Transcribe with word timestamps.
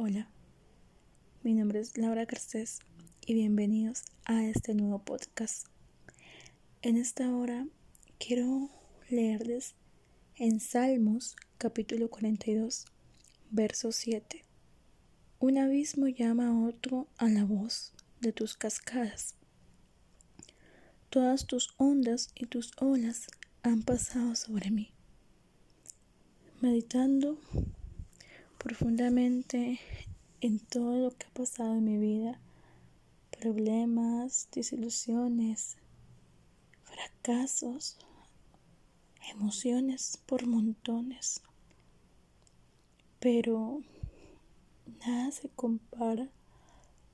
Hola, 0.00 0.28
mi 1.42 1.54
nombre 1.54 1.80
es 1.80 1.98
Laura 1.98 2.24
Garcés 2.24 2.78
y 3.26 3.34
bienvenidos 3.34 4.04
a 4.26 4.44
este 4.44 4.72
nuevo 4.72 5.00
podcast. 5.00 5.66
En 6.82 6.96
esta 6.96 7.34
hora 7.34 7.66
quiero 8.20 8.70
leerles 9.10 9.74
en 10.36 10.60
Salmos 10.60 11.34
capítulo 11.58 12.10
42, 12.10 12.84
verso 13.50 13.90
7. 13.90 14.44
Un 15.40 15.58
abismo 15.58 16.06
llama 16.06 16.46
a 16.46 16.68
otro 16.68 17.08
a 17.16 17.26
la 17.26 17.44
voz 17.44 17.92
de 18.20 18.30
tus 18.30 18.56
cascadas. 18.56 19.34
Todas 21.10 21.48
tus 21.48 21.74
ondas 21.76 22.30
y 22.36 22.46
tus 22.46 22.70
olas 22.78 23.26
han 23.64 23.82
pasado 23.82 24.36
sobre 24.36 24.70
mí. 24.70 24.92
Meditando 26.60 27.40
profundamente 28.58 29.80
en 30.40 30.58
todo 30.58 30.98
lo 30.98 31.16
que 31.16 31.26
ha 31.26 31.30
pasado 31.30 31.74
en 31.74 31.84
mi 31.84 31.96
vida, 31.98 32.40
problemas, 33.30 34.48
desilusiones, 34.52 35.76
fracasos, 36.82 37.96
emociones 39.30 40.18
por 40.26 40.46
montones. 40.46 41.40
Pero 43.20 43.82
nada 45.06 45.30
se 45.30 45.48
compara 45.50 46.28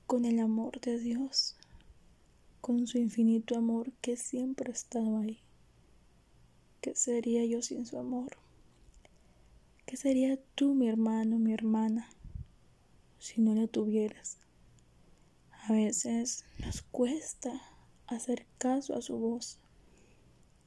con 0.07 0.25
el 0.25 0.39
amor 0.39 0.79
de 0.81 0.99
Dios, 0.99 1.55
con 2.61 2.87
su 2.87 2.97
infinito 2.97 3.57
amor 3.57 3.91
que 4.01 4.17
siempre 4.17 4.71
ha 4.71 4.73
estado 4.73 5.19
ahí. 5.19 5.39
¿Qué 6.81 6.95
sería 6.95 7.45
yo 7.45 7.61
sin 7.61 7.85
su 7.85 7.97
amor? 7.97 8.37
¿Qué 9.95 10.01
sería 10.01 10.37
tú, 10.55 10.73
mi 10.73 10.89
hermano, 10.89 11.39
mi 11.39 11.53
hermana, 11.53 12.09
si 13.17 13.39
no 13.39 13.55
la 13.55 13.65
tuvieras? 13.65 14.39
A 15.53 15.71
veces 15.71 16.43
nos 16.59 16.81
cuesta 16.81 17.61
hacer 18.05 18.45
caso 18.57 18.93
a 18.93 19.01
su 19.01 19.17
voz 19.17 19.57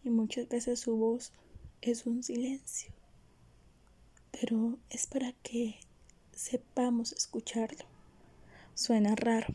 y 0.03 0.09
muchas 0.09 0.49
veces 0.49 0.81
su 0.81 0.97
voz 0.97 1.35
es 1.83 2.07
un 2.07 2.23
silencio, 2.23 2.91
pero 4.31 4.79
es 4.89 5.07
para 5.07 5.33
que 5.43 5.79
sepamos 6.33 7.13
escucharlo. 7.13 7.85
Suena 8.73 9.15
raro, 9.15 9.49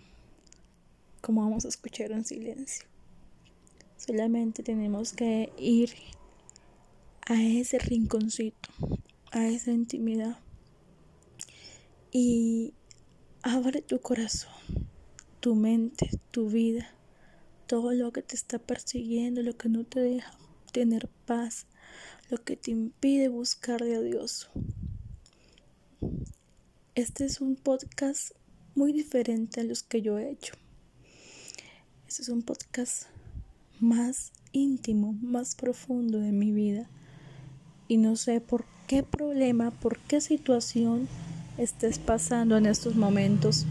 como 1.19 1.41
vamos 1.41 1.65
a 1.65 1.69
escuchar 1.69 2.11
un 2.11 2.25
silencio. 2.25 2.85
Solamente 3.97 4.61
tenemos 4.61 5.13
que 5.13 5.51
ir 5.57 5.95
a 7.25 7.41
ese 7.41 7.79
rinconcito, 7.79 8.69
a 9.33 9.47
esa 9.47 9.71
intimidad 9.71 10.37
y 12.11 12.75
abre 13.41 13.81
tu 13.81 13.99
corazón, 13.99 14.53
tu 15.39 15.55
mente, 15.55 16.09
tu 16.29 16.49
vida, 16.49 16.87
todo 17.65 17.93
lo 17.93 18.13
que 18.13 18.21
te 18.21 18.35
está 18.35 18.59
persiguiendo, 18.59 19.41
lo 19.41 19.57
que 19.57 19.69
no 19.69 19.85
te 19.85 20.01
deja 20.01 20.37
tener 20.71 21.09
paz, 21.25 21.65
lo 22.29 22.43
que 22.43 22.55
te 22.55 22.69
impide 22.69 23.27
buscarle 23.27 23.95
a 23.95 24.01
Dios. 24.01 24.51
Este 26.93 27.25
es 27.25 27.41
un 27.41 27.55
podcast 27.55 28.33
muy 28.75 28.93
diferente 28.93 29.61
a 29.61 29.63
los 29.63 29.81
que 29.81 30.03
yo 30.03 30.19
he 30.19 30.29
hecho. 30.29 30.53
Este 32.07 32.21
es 32.21 32.29
un 32.29 32.43
podcast 32.43 33.07
más 33.79 34.31
íntimo, 34.51 35.13
más 35.23 35.55
profundo 35.55 36.19
de 36.19 36.31
mi 36.31 36.51
vida. 36.51 36.87
Y 37.87 37.97
no 37.97 38.15
sé 38.15 38.39
por 38.39 38.65
qué 38.93 39.01
problema, 39.01 39.71
por 39.71 39.97
qué 39.97 40.21
situación 40.21 41.07
estés 41.57 41.97
pasando 41.97 42.57
en 42.57 42.67
estos 42.67 42.95
momentos, 42.95 43.65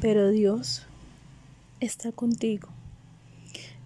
pero 0.00 0.30
Dios 0.30 0.86
está 1.80 2.12
contigo. 2.12 2.68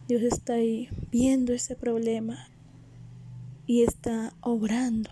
Dios 0.06 0.20
está 0.20 0.52
ahí 0.52 0.91
viendo 1.10 1.54
ese 1.54 1.76
problema 1.76 2.50
y 3.66 3.84
está 3.84 4.34
obrando. 4.42 5.09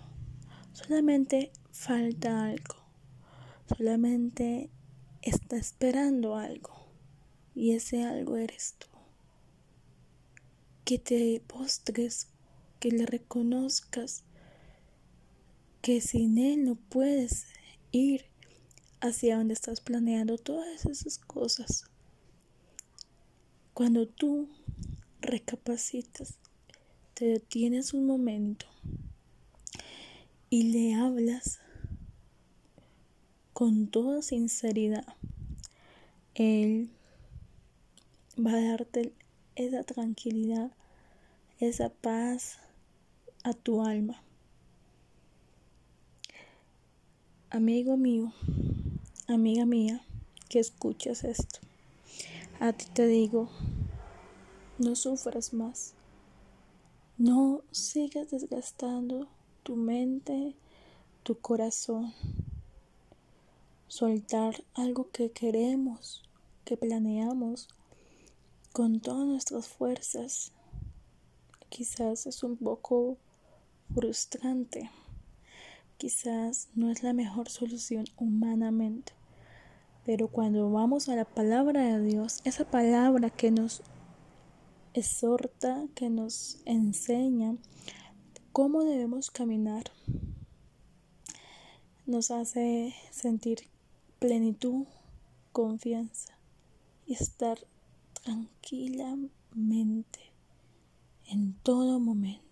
Solamente 0.75 1.51
falta 1.73 2.45
algo. 2.45 2.75
Solamente 3.75 4.69
está 5.23 5.57
esperando 5.57 6.37
algo. 6.37 6.75
Y 7.55 7.71
ese 7.71 8.05
algo 8.05 8.37
eres 8.37 8.75
tú. 8.77 8.89
Que 10.85 10.99
te 10.99 11.43
postres, 11.47 12.29
que 12.81 12.91
le 12.91 13.07
reconozcas 13.07 14.25
que 15.85 16.01
sin 16.01 16.39
Él 16.39 16.65
no 16.65 16.77
puedes 16.77 17.45
ir 17.93 18.25
hacia 19.03 19.37
donde 19.37 19.53
estás 19.53 19.83
planeando 19.83 20.39
todas 20.39 20.87
esas 20.87 21.19
cosas. 21.19 21.91
Cuando 23.75 24.09
tú 24.09 24.49
recapacitas, 25.21 26.39
te 27.13 27.27
detienes 27.27 27.93
un 27.93 28.07
momento 28.07 28.65
y 30.49 30.73
le 30.73 30.95
hablas 30.95 31.61
con 33.53 33.87
toda 33.89 34.23
sinceridad, 34.23 35.05
Él 36.35 36.89
va 38.39 38.53
a 38.53 38.69
darte 38.71 39.13
esa 39.55 39.83
tranquilidad, 39.83 40.73
esa 41.61 41.91
paz 41.91 42.57
a 43.43 43.53
tu 43.53 43.83
alma. 43.83 44.24
Amigo 47.55 47.97
mío, 47.97 48.33
amiga 49.29 49.65
mía, 49.65 50.05
que 50.49 50.59
escuchas 50.59 51.23
esto, 51.23 51.61
a 52.59 52.73
ti 52.73 52.87
te 52.93 53.07
digo, 53.07 53.49
no 54.79 54.97
sufras 54.97 55.55
más, 55.55 55.95
no 57.17 57.63
sigas 57.71 58.33
desgastando 58.33 59.29
tu 59.63 59.77
mente, 59.77 60.57
tu 61.23 61.39
corazón, 61.39 62.13
soltar 63.87 64.65
algo 64.75 65.13
que 65.13 65.31
queremos, 65.31 66.25
que 66.65 66.77
planeamos 66.77 67.69
con 68.73 68.99
todas 68.99 69.29
nuestras 69.29 69.69
fuerzas. 69.69 70.51
Quizás 71.69 72.27
es 72.27 72.43
un 72.43 72.57
poco 72.57 73.17
frustrante 73.95 74.91
quizás 76.05 76.69
no 76.75 76.91
es 76.91 77.03
la 77.03 77.15
mejor 77.15 77.49
solución 77.49 78.05
humanamente. 78.19 79.15
Pero 80.05 80.29
cuando 80.29 80.71
vamos 80.71 81.09
a 81.09 81.17
la 81.17 81.25
palabra 81.25 81.83
de 81.83 82.05
Dios, 82.05 82.43
esa 82.45 82.71
palabra 82.71 83.31
que 83.31 83.51
nos 83.51 83.83
exhorta, 84.93 85.87
que 85.95 86.11
nos 86.11 86.61
enseña 86.67 87.57
cómo 88.53 88.85
debemos 88.85 89.31
caminar, 89.31 89.85
nos 92.05 92.31
hace 92.31 92.95
sentir 93.11 93.61
plenitud, 94.19 94.85
confianza 95.53 96.37
y 97.07 97.15
estar 97.15 97.57
tranquilamente 98.13 100.21
en 101.29 101.55
todo 101.63 101.99
momento. 101.99 102.44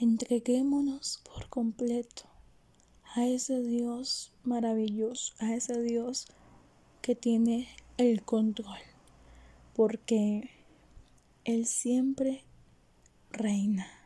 Entreguémonos 0.00 1.20
por 1.24 1.50
completo 1.50 2.22
a 3.14 3.26
ese 3.26 3.60
Dios 3.60 4.32
maravilloso, 4.44 5.34
a 5.40 5.52
ese 5.52 5.78
Dios 5.82 6.26
que 7.02 7.14
tiene 7.14 7.68
el 7.98 8.22
control, 8.22 8.78
porque 9.74 10.48
Él 11.44 11.66
siempre 11.66 12.44
reina. 13.30 13.99